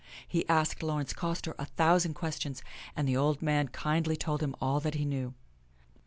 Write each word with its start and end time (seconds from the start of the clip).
He 0.27 0.49
asked 0.49 0.81
Laurence 0.81 1.13
Coster 1.13 1.53
a 1.59 1.65
thousand 1.65 2.15
questions, 2.15 2.63
and 2.95 3.07
the 3.07 3.15
old 3.15 3.43
man 3.43 3.67
kindly 3.67 4.17
told 4.17 4.41
him 4.41 4.55
all 4.59 4.79
that 4.79 4.95
he 4.95 5.05
knew. 5.05 5.35